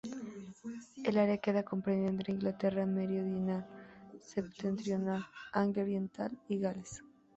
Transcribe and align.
El 1.03 1.19
área 1.19 1.37
queda 1.37 1.61
comprendida 1.61 2.09
entre 2.09 2.33
Inglaterra 2.33 2.87
meridional, 2.87 3.67
septentrional, 4.19 5.23
Anglia 5.51 5.83
Oriental 5.83 6.31
y 6.47 6.57
Gales. 6.57 7.03